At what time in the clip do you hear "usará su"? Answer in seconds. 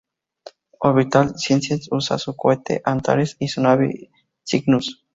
1.91-2.35